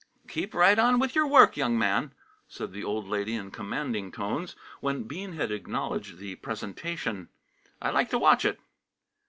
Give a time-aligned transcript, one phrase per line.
[0.27, 2.11] "Keep right on with your work, young man,"
[2.47, 7.29] said the old lady in commanding tones, when Bean had acknowledged the presentation.
[7.79, 8.59] "I like to watch it."